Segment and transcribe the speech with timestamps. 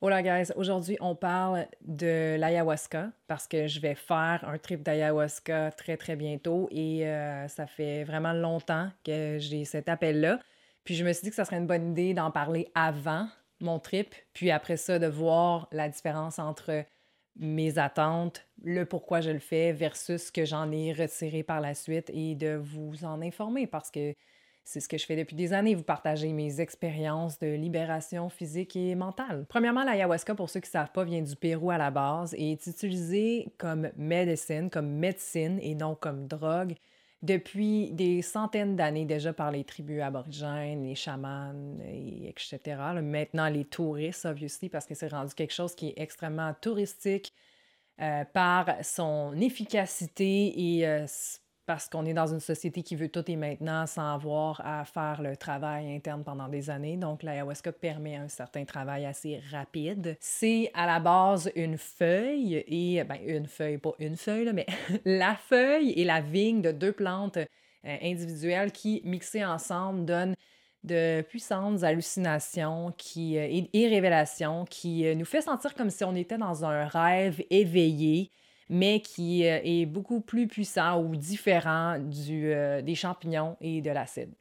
[0.00, 5.72] Hola guys, aujourd'hui on parle de l'ayahuasca parce que je vais faire un trip d'ayahuasca
[5.72, 10.38] très très bientôt et euh, ça fait vraiment longtemps que j'ai cet appel-là.
[10.84, 13.26] Puis je me suis dit que ça serait une bonne idée d'en parler avant
[13.58, 16.84] mon trip, puis après ça de voir la différence entre
[17.34, 21.74] mes attentes, le pourquoi je le fais versus ce que j'en ai retiré par la
[21.74, 24.14] suite et de vous en informer parce que
[24.68, 28.76] c'est ce que je fais depuis des années, vous partager mes expériences de libération physique
[28.76, 29.46] et mentale.
[29.48, 32.52] Premièrement, l'ayahuasca, pour ceux qui ne savent pas, vient du Pérou à la base et
[32.52, 36.74] est utilisé comme médecine, comme médecine et non comme drogue
[37.22, 42.76] depuis des centaines d'années déjà par les tribus aborigènes, les chamans, et etc.
[43.02, 47.32] maintenant, les touristes, obviously, parce que c'est rendu quelque chose qui est extrêmement touristique
[48.02, 51.06] euh, par son efficacité et euh,
[51.68, 55.20] parce qu'on est dans une société qui veut tout et maintenant sans avoir à faire
[55.20, 56.96] le travail interne pendant des années.
[56.96, 60.16] Donc, l'ayahuasca permet un certain travail assez rapide.
[60.18, 64.64] C'est à la base une feuille et, ben, une feuille, pas une feuille, mais
[65.04, 70.36] la feuille et la vigne de deux plantes euh, individuelles qui, mixées ensemble, donnent
[70.84, 76.02] de puissantes hallucinations qui, euh, et, et, révélations qui euh, nous fait sentir comme si
[76.02, 78.30] on était dans un rêve éveillé
[78.68, 83.90] mais qui euh, est beaucoup plus puissant ou différent du, euh, des champignons et de
[83.90, 84.32] l'acide.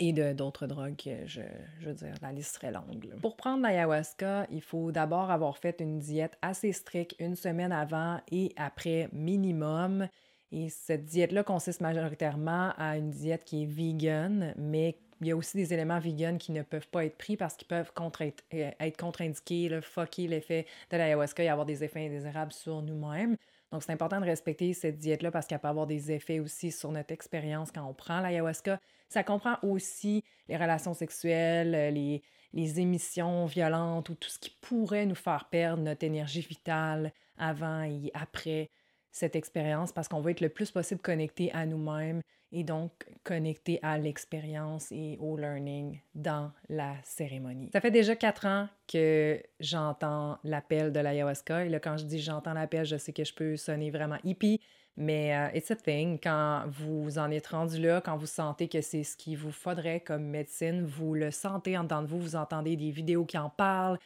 [0.00, 0.94] Et d'autres drogues,
[1.24, 1.42] je,
[1.78, 3.14] je veux dire, la liste serait longue.
[3.20, 8.20] Pour prendre l'ayahuasca, il faut d'abord avoir fait une diète assez stricte une semaine avant
[8.32, 10.08] et après minimum.
[10.50, 15.36] Et cette diète-là consiste majoritairement à une diète qui est vegan, mais il y a
[15.36, 18.96] aussi des éléments vegan qui ne peuvent pas être pris parce qu'ils peuvent euh, être
[18.96, 23.36] contre-indiqués, le fucker l'effet de l'ayahuasca et avoir des effets indésirables sur nous-mêmes.
[23.72, 26.92] Donc, c'est important de respecter cette diète-là parce qu'elle peut avoir des effets aussi sur
[26.92, 28.78] notre expérience quand on prend l'ayahuasca.
[29.08, 34.50] Ça comprend aussi les relations sexuelles, euh, les, les émissions violentes ou tout ce qui
[34.60, 38.70] pourrait nous faire perdre notre énergie vitale avant et après
[39.14, 42.20] cette expérience parce qu'on veut être le plus possible connecté à nous-mêmes
[42.50, 42.90] et donc
[43.22, 47.70] connecté à l'expérience et au learning dans la cérémonie.
[47.72, 52.18] Ça fait déjà quatre ans que j'entends l'appel de l'ayahuasca et là, quand je dis
[52.18, 54.60] j'entends l'appel, je sais que je peux sonner vraiment hippie,
[54.96, 56.18] mais uh, it's a thing.
[56.20, 60.00] Quand vous en êtes rendu là, quand vous sentez que c'est ce qu'il vous faudrait
[60.00, 63.48] comme médecine, vous le sentez en dedans de vous, vous entendez des vidéos qui en
[63.48, 63.98] parlent,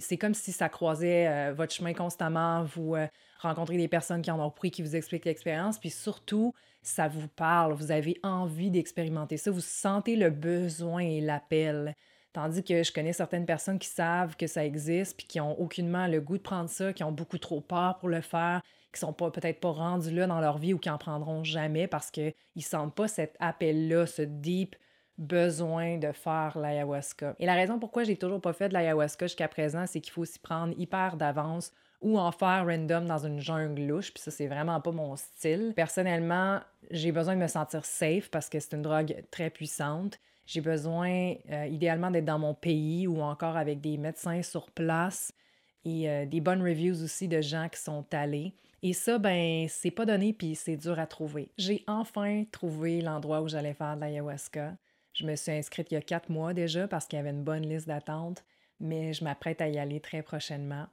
[0.00, 3.06] c'est comme si ça croisait euh, votre chemin constamment, vous euh,
[3.40, 7.28] rencontrez des personnes qui en ont pris, qui vous expliquent l'expérience, puis surtout, ça vous
[7.28, 11.94] parle, vous avez envie d'expérimenter ça, vous sentez le besoin et l'appel.
[12.32, 16.06] Tandis que je connais certaines personnes qui savent que ça existe, puis qui ont aucunement
[16.06, 18.62] le goût de prendre ça, qui ont beaucoup trop peur pour le faire,
[18.92, 22.10] qui sont peut-être pas rendus là dans leur vie ou qui en prendront jamais parce
[22.10, 24.76] qu'ils sentent pas cet appel-là, ce deep
[25.18, 27.34] besoin de faire l'ayahuasca.
[27.38, 30.24] Et la raison pourquoi j'ai toujours pas fait de l'ayahuasca jusqu'à présent, c'est qu'il faut
[30.24, 34.48] s'y prendre hyper d'avance ou en faire random dans une jungle louche, puis ça, c'est
[34.48, 35.72] vraiment pas mon style.
[35.76, 40.18] Personnellement, j'ai besoin de me sentir safe parce que c'est une drogue très puissante.
[40.44, 45.32] J'ai besoin euh, idéalement d'être dans mon pays ou encore avec des médecins sur place
[45.84, 48.52] et euh, des bonnes reviews aussi de gens qui sont allés.
[48.82, 51.50] Et ça, ben, c'est pas donné puis c'est dur à trouver.
[51.56, 54.74] J'ai enfin trouvé l'endroit où j'allais faire de l'ayahuasca.
[55.12, 57.44] Je me suis inscrite il y a quatre mois déjà parce qu'il y avait une
[57.44, 58.44] bonne liste d'attente,
[58.80, 60.86] mais je m'apprête à y aller très prochainement.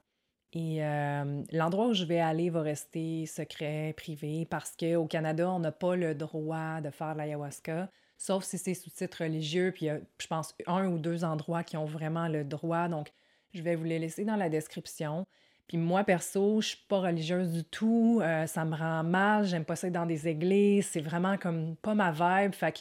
[0.53, 5.59] Et euh, l'endroit où je vais aller va rester secret, privé, parce qu'au Canada, on
[5.59, 9.72] n'a pas le droit de faire l'ayahuasca, sauf si c'est sous titre religieux.
[9.72, 12.88] Puis il y a, je pense, un ou deux endroits qui ont vraiment le droit.
[12.88, 13.12] Donc,
[13.53, 15.28] je vais vous les laisser dans la description.
[15.68, 18.19] Puis moi, perso, je suis pas religieuse du tout.
[18.24, 19.46] Euh, ça me rend mal.
[19.46, 20.88] J'aime pas ça dans des églises.
[20.88, 22.56] C'est vraiment comme pas ma vibe.
[22.56, 22.79] Fait que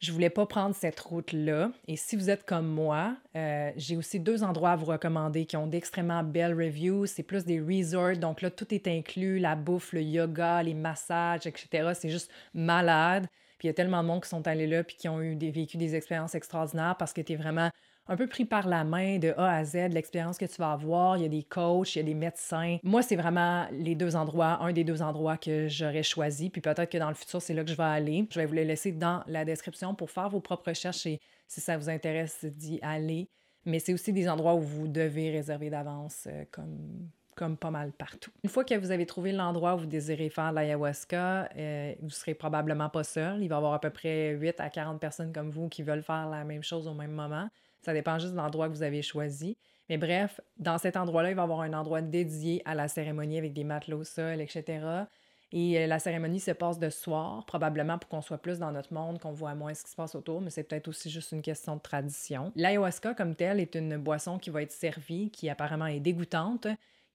[0.00, 1.70] je voulais pas prendre cette route-là.
[1.88, 5.56] Et si vous êtes comme moi, euh, j'ai aussi deux endroits à vous recommander qui
[5.56, 7.06] ont d'extrêmement belles reviews.
[7.06, 11.46] C'est plus des resorts, donc là, tout est inclus, la bouffe, le yoga, les massages,
[11.46, 11.92] etc.
[11.94, 13.26] C'est juste malade.
[13.58, 15.34] Puis il y a tellement de monde qui sont allés là puis qui ont eu
[15.34, 17.70] des, vécu des expériences extraordinaires parce que tu es vraiment
[18.08, 21.16] un peu pris par la main de A à Z, l'expérience que tu vas avoir.
[21.16, 22.78] Il y a des coachs, il y a des médecins.
[22.82, 26.50] Moi, c'est vraiment les deux endroits, un des deux endroits que j'aurais choisi.
[26.50, 28.26] Puis peut-être que dans le futur, c'est là que je vais aller.
[28.30, 31.60] Je vais vous les laisser dans la description pour faire vos propres recherches et si
[31.60, 33.28] ça vous intéresse d'y aller.
[33.64, 37.92] Mais c'est aussi des endroits où vous devez réserver d'avance, euh, comme comme pas mal
[37.92, 38.30] partout.
[38.42, 42.34] Une fois que vous avez trouvé l'endroit où vous désirez faire l'ayahuasca, euh, vous serez
[42.34, 43.42] probablement pas seul.
[43.42, 46.02] Il va y avoir à peu près 8 à 40 personnes comme vous qui veulent
[46.02, 47.48] faire la même chose au même moment.
[47.82, 49.56] Ça dépend juste de l'endroit que vous avez choisi.
[49.88, 53.38] Mais bref, dans cet endroit-là, il va y avoir un endroit dédié à la cérémonie
[53.38, 55.04] avec des matelots sol, etc.
[55.52, 58.92] Et euh, la cérémonie se passe de soir, probablement pour qu'on soit plus dans notre
[58.92, 61.42] monde, qu'on voit moins ce qui se passe autour, mais c'est peut-être aussi juste une
[61.42, 62.52] question de tradition.
[62.56, 66.66] L'ayahuasca, comme telle, est une boisson qui va être servie, qui apparemment est dégoûtante,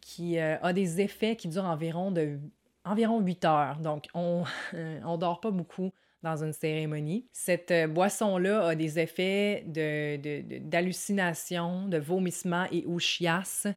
[0.01, 2.39] qui euh, a des effets qui durent environ, de,
[2.83, 3.80] environ 8 heures.
[3.80, 4.44] Donc, on
[4.74, 5.92] ne dort pas beaucoup
[6.24, 7.27] dans une cérémonie.
[7.31, 13.68] Cette euh, boisson-là a des effets d'hallucination, de, de, de vomissement et ou chiasse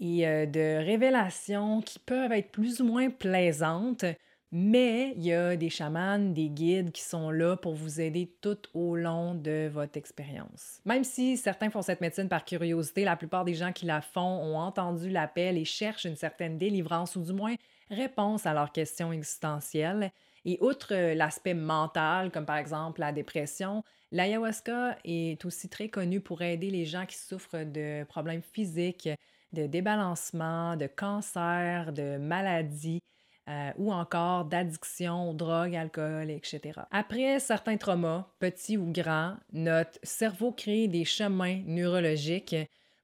[0.00, 4.04] et euh, de révélations qui peuvent être plus ou moins plaisantes,
[4.52, 8.58] mais il y a des chamans, des guides qui sont là pour vous aider tout
[8.74, 10.80] au long de votre expérience.
[10.84, 14.20] Même si certains font cette médecine par curiosité, la plupart des gens qui la font
[14.20, 17.54] ont entendu l'appel et cherchent une certaine délivrance ou du moins
[17.88, 20.12] réponse à leurs questions existentielles.
[20.44, 26.20] Et outre euh, l'aspect mental, comme par exemple la dépression, l'ayahuasca est aussi très connu
[26.20, 29.08] pour aider les gens qui souffrent de problèmes physiques,
[29.52, 33.00] de débalancement, de cancer, de maladies.
[33.48, 36.60] Euh, ou encore d'addiction aux drogues, alcool, etc.
[36.92, 42.54] Après certains traumas, petits ou grands, notre cerveau crée des chemins neurologiques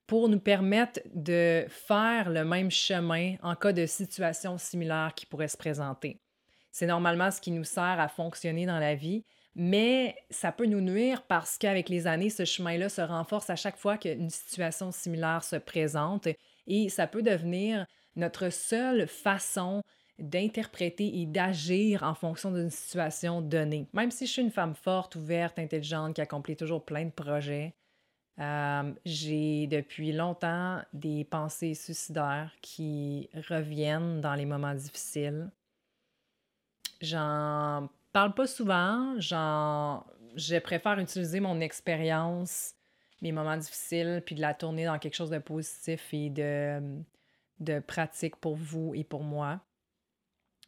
[0.07, 5.49] pour nous permettre de faire le même chemin en cas de situation similaire qui pourrait
[5.49, 6.21] se présenter.
[6.71, 9.25] C'est normalement ce qui nous sert à fonctionner dans la vie,
[9.57, 13.77] mais ça peut nous nuire parce qu'avec les années, ce chemin-là se renforce à chaque
[13.77, 16.29] fois qu'une situation similaire se présente
[16.69, 19.83] et ça peut devenir notre seule façon
[20.19, 23.87] d'interpréter et d'agir en fonction d'une situation donnée.
[23.93, 27.75] Même si je suis une femme forte, ouverte, intelligente, qui accomplit toujours plein de projets,
[28.41, 35.51] euh, j'ai depuis longtemps des pensées suicidaires qui reviennent dans les moments difficiles.
[37.01, 39.19] J'en parle pas souvent.
[39.21, 40.07] Genre,
[40.37, 42.75] je préfère utiliser mon expérience,
[43.23, 47.03] mes moments difficiles, puis de la tourner dans quelque chose de positif et de,
[47.59, 49.61] de pratique pour vous et pour moi.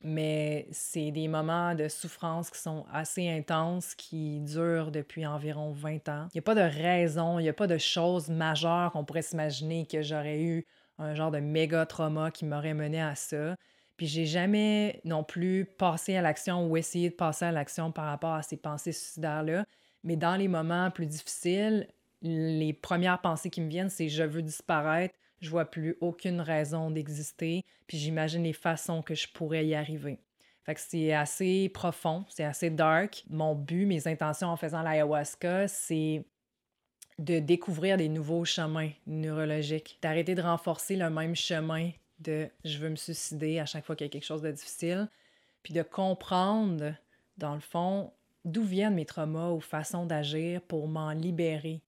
[0.02, 6.08] Mais c'est des moments de souffrance qui sont assez intenses, qui durent depuis environ 20
[6.08, 6.28] ans.
[6.32, 9.22] Il n'y a pas de raison, il n'y a pas de choses majeures qu'on pourrait
[9.22, 10.66] s'imaginer que j'aurais eu
[10.98, 13.56] un genre de méga trauma qui m'aurait mené à ça.
[13.98, 18.06] Puis j'ai jamais non plus passé à l'action ou essayé de passer à l'action par
[18.06, 19.66] rapport à ces pensées suicidaires-là.
[20.04, 21.86] Mais dans les moments plus difficiles,
[22.22, 26.90] les premières pensées qui me viennent, c'est je veux disparaître, je vois plus aucune raison
[26.90, 30.18] d'exister, puis j'imagine les façons que je pourrais y arriver.
[30.64, 33.24] Fait c'est assez profond, c'est assez dark.
[33.30, 36.24] Mon but, mes intentions en faisant l'ayahuasca, c'est
[37.18, 42.90] de découvrir des nouveaux chemins neurologiques, d'arrêter de renforcer le même chemin de je veux
[42.90, 45.08] me suicider à chaque fois qu'il y a quelque chose de difficile,
[45.62, 46.94] puis de comprendre,
[47.38, 48.12] dans le fond,
[48.44, 51.82] d'où viennent mes traumas ou façons d'agir pour m'en libérer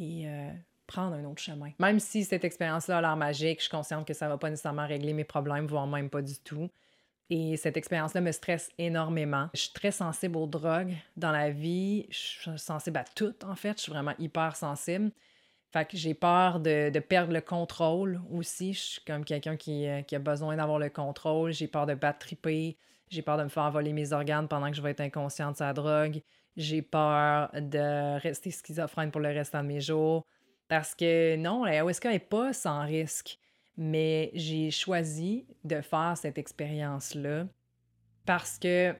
[0.00, 0.52] euh,
[0.86, 1.70] prendre un autre chemin.
[1.78, 4.50] Même si cette expérience-là a l'air magique, je suis consciente que ça ne va pas
[4.50, 6.70] nécessairement régler mes problèmes, voire même pas du tout.
[7.28, 9.48] Et cette expérience-là me stresse énormément.
[9.52, 12.06] Je suis très sensible aux drogues dans la vie.
[12.10, 13.78] Je suis sensible à tout, en fait.
[13.78, 15.10] Je suis vraiment hyper sensible.
[15.72, 18.72] Fait que j'ai peur de, perdre le contrôle aussi.
[18.74, 21.52] Je suis comme quelqu'un qui, euh, qui, a besoin d'avoir le contrôle.
[21.52, 22.78] J'ai peur de battre triper.
[23.08, 25.58] J'ai peur de me faire voler mes organes pendant que je vais être inconsciente de
[25.58, 26.22] sa drogue.
[26.56, 30.26] J'ai peur de rester schizophrène pour le restant de mes jours.
[30.68, 33.38] Parce que non, la ayahuasca n'est pas sans risque.
[33.76, 37.46] Mais j'ai choisi de faire cette expérience-là
[38.24, 38.94] parce que,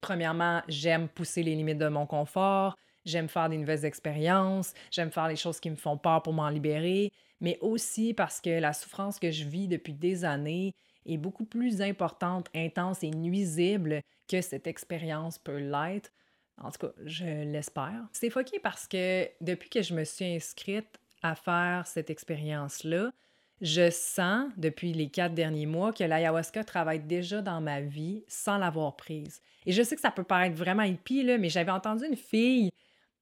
[0.00, 2.76] premièrement, j'aime pousser les limites de mon confort.
[3.04, 6.50] J'aime faire des nouvelles expériences, j'aime faire les choses qui me font peur pour m'en
[6.50, 10.74] libérer, mais aussi parce que la souffrance que je vis depuis des années
[11.06, 16.10] est beaucoup plus importante, intense et nuisible que cette expérience peut l'être.
[16.62, 18.08] En tout cas, je l'espère.
[18.12, 23.12] C'est foqué parce que depuis que je me suis inscrite à faire cette expérience-là,
[23.60, 28.58] je sens depuis les quatre derniers mois que l'ayahuasca travaille déjà dans ma vie sans
[28.58, 29.40] l'avoir prise.
[29.66, 32.70] Et je sais que ça peut paraître vraiment hippie, là, mais j'avais entendu une fille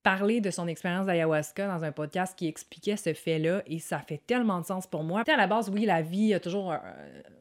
[0.03, 4.23] parler de son expérience d'ayahuasca dans un podcast qui expliquait ce fait-là et ça fait
[4.25, 5.25] tellement de sens pour moi.
[5.27, 6.79] à la base, oui, la vie a toujours euh,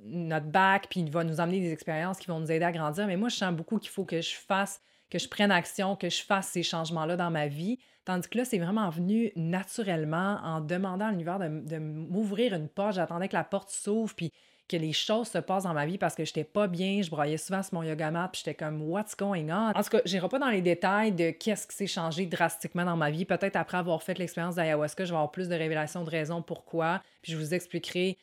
[0.03, 3.05] notre bac, puis il va nous amener des expériences qui vont nous aider à grandir,
[3.05, 4.81] mais moi, je sens beaucoup qu'il faut que je fasse,
[5.15, 7.79] que je prenne action, que je fasse ces changements-là dans ma vie.
[8.03, 12.67] Tandis que là, c'est vraiment venu naturellement en demandant à l'univers de, de m'ouvrir une
[12.67, 12.95] porte.
[12.95, 14.34] J'attendais que la porte s'ouvre, puis
[14.67, 17.38] que les choses se passent dans ma vie parce que j'étais pas bien, je broyais
[17.38, 19.69] souvent sur mon yoga mat, puis j'étais comme what's going on?
[19.69, 22.98] En tout cas, j'irai pas dans les détails de qu'est-ce qui s'est changé drastiquement dans
[22.98, 23.24] ma vie.
[23.24, 27.01] Peut-être après avoir fait l'expérience d'ayahuasca, je vais avoir plus de révélations de raisons pourquoi,
[27.22, 28.17] puis je vous expliquerai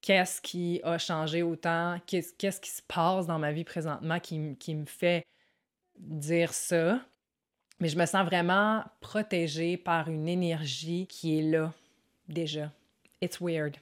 [0.00, 4.74] qu'est-ce qui a changé autant, qu'est-ce qui se passe dans ma vie présentement qui, qui
[4.74, 5.26] me fait
[5.98, 7.00] dire ça.
[7.80, 11.72] Mais je me sens vraiment protégée par une énergie qui est là
[12.28, 12.72] déjà.
[13.20, 13.76] It's weird.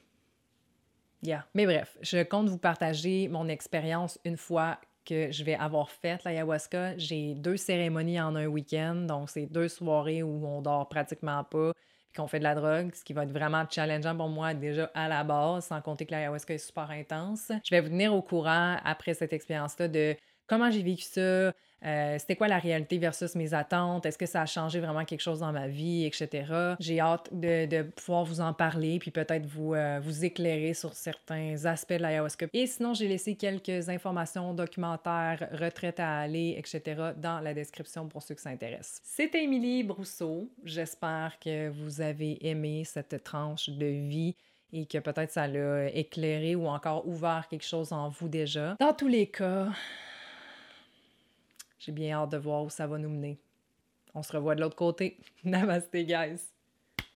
[1.54, 6.22] Mais bref, je compte vous partager mon expérience une fois que je vais avoir fait
[6.24, 6.96] l'ayahuasca.
[6.98, 11.72] J'ai deux cérémonies en un week-end, donc c'est deux soirées où on dort pratiquement pas,
[12.14, 15.08] qu'on fait de la drogue, ce qui va être vraiment challengeant pour moi déjà à
[15.08, 17.52] la base, sans compter que l'ayahuasca est super intense.
[17.64, 21.52] Je vais vous tenir au courant après cette expérience-là de comment j'ai vécu ça,
[21.84, 25.20] euh, c'était quoi la réalité versus mes attentes, est-ce que ça a changé vraiment quelque
[25.20, 26.74] chose dans ma vie, etc.
[26.80, 31.64] J'ai hâte de, pouvoir vous en parler, puis peut-être vous, euh, vous éclairer sur certains
[31.64, 32.46] aspects de l'ayahuasca.
[32.52, 37.12] Et sinon, j'ai laissé quelques informations documentaires, retraite à aller, etc.
[37.16, 39.00] dans la description pour ceux qui s'intéressent.
[39.04, 40.50] C'était Émilie Brousseau.
[40.64, 44.34] J'espère que vous avez aimé cette tranche de vie
[44.72, 48.76] et que peut-être ça l'a éclairé ou encore ouvert quelque chose en vous déjà.
[48.80, 49.68] Dans tous les cas,
[51.78, 53.38] j'ai bien hâte de voir où ça va nous mener.
[54.14, 55.18] On se revoit de l'autre côté.
[55.44, 56.55] Namaste, guys!